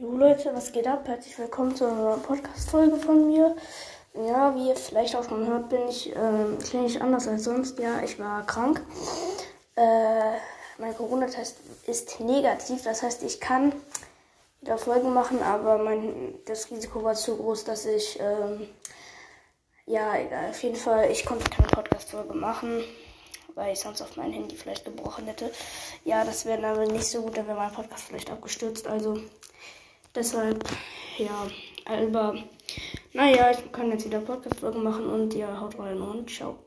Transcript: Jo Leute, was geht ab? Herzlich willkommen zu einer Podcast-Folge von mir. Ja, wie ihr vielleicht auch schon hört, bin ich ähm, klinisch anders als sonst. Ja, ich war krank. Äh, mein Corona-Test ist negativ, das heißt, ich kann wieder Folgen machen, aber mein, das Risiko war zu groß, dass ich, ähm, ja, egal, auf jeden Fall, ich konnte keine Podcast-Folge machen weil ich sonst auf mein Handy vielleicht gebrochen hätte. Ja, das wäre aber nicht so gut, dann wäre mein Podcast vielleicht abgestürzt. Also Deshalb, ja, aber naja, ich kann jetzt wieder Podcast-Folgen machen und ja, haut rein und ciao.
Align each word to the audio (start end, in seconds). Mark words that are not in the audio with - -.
Jo 0.00 0.16
Leute, 0.16 0.50
was 0.54 0.72
geht 0.72 0.86
ab? 0.86 1.06
Herzlich 1.06 1.38
willkommen 1.38 1.76
zu 1.76 1.84
einer 1.84 2.16
Podcast-Folge 2.16 2.96
von 2.96 3.26
mir. 3.26 3.54
Ja, 4.14 4.54
wie 4.54 4.68
ihr 4.68 4.76
vielleicht 4.76 5.14
auch 5.14 5.28
schon 5.28 5.46
hört, 5.46 5.68
bin 5.68 5.86
ich 5.90 6.16
ähm, 6.16 6.58
klinisch 6.58 6.98
anders 6.98 7.28
als 7.28 7.44
sonst. 7.44 7.78
Ja, 7.78 8.00
ich 8.02 8.18
war 8.18 8.46
krank. 8.46 8.80
Äh, 9.76 10.38
mein 10.78 10.96
Corona-Test 10.96 11.58
ist 11.86 12.18
negativ, 12.18 12.82
das 12.82 13.02
heißt, 13.02 13.22
ich 13.24 13.40
kann 13.40 13.74
wieder 14.62 14.78
Folgen 14.78 15.12
machen, 15.12 15.42
aber 15.42 15.76
mein, 15.76 16.32
das 16.46 16.70
Risiko 16.70 17.04
war 17.04 17.14
zu 17.14 17.36
groß, 17.36 17.64
dass 17.64 17.84
ich, 17.84 18.18
ähm, 18.20 18.68
ja, 19.84 20.16
egal, 20.16 20.48
auf 20.48 20.62
jeden 20.62 20.76
Fall, 20.76 21.10
ich 21.10 21.26
konnte 21.26 21.50
keine 21.50 21.68
Podcast-Folge 21.68 22.32
machen 22.32 22.82
weil 23.56 23.72
ich 23.72 23.80
sonst 23.80 24.00
auf 24.00 24.16
mein 24.16 24.32
Handy 24.32 24.56
vielleicht 24.56 24.84
gebrochen 24.84 25.26
hätte. 25.26 25.50
Ja, 26.04 26.24
das 26.24 26.46
wäre 26.46 26.64
aber 26.66 26.86
nicht 26.86 27.04
so 27.04 27.20
gut, 27.20 27.36
dann 27.36 27.48
wäre 27.48 27.58
mein 27.58 27.72
Podcast 27.72 28.04
vielleicht 28.04 28.30
abgestürzt. 28.30 28.86
Also 28.86 29.20
Deshalb, 30.14 30.64
ja, 31.18 31.46
aber 31.84 32.34
naja, 33.12 33.50
ich 33.52 33.70
kann 33.70 33.90
jetzt 33.90 34.06
wieder 34.06 34.20
Podcast-Folgen 34.20 34.82
machen 34.82 35.06
und 35.06 35.34
ja, 35.34 35.60
haut 35.60 35.78
rein 35.78 36.00
und 36.00 36.28
ciao. 36.28 36.58